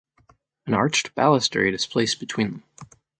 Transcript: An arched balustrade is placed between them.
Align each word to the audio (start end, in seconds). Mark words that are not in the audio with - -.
An 0.65 0.73
arched 0.73 1.13
balustrade 1.13 1.75
is 1.75 1.85
placed 1.85 2.19
between 2.19 2.49
them. 2.49 2.63